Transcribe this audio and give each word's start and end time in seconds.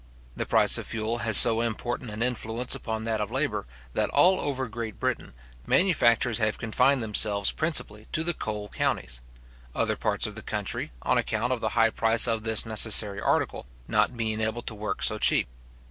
The 0.35 0.47
price 0.47 0.79
of 0.79 0.87
fuel 0.87 1.19
has 1.19 1.37
so 1.37 1.61
important 1.61 2.09
an 2.09 2.23
influence 2.23 2.73
upon 2.73 3.03
that 3.03 3.21
of 3.21 3.29
labour, 3.29 3.67
that 3.93 4.09
all 4.09 4.39
over 4.39 4.67
Great 4.67 4.99
Britain, 4.99 5.35
manufactures 5.67 6.39
have 6.39 6.57
confined 6.57 7.03
themselves 7.03 7.51
principally 7.51 8.07
to 8.11 8.23
the 8.23 8.33
coal 8.33 8.67
counties; 8.67 9.21
other 9.75 9.95
parts 9.95 10.25
of 10.25 10.33
the 10.33 10.41
country, 10.41 10.91
on 11.03 11.19
account 11.19 11.53
of 11.53 11.61
the 11.61 11.69
high 11.77 11.91
price 11.91 12.27
of 12.27 12.41
this 12.41 12.65
necessary 12.65 13.21
article, 13.21 13.67
not 13.87 14.17
being 14.17 14.41
able 14.41 14.63
to 14.63 14.73
work 14.73 15.03
so 15.03 15.19
cheap. 15.19 15.47